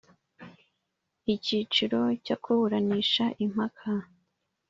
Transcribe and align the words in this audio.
Icyiciro 1.33 1.99
cya 2.25 2.35
kuburanisha 2.43 3.25
impaka 3.45 3.89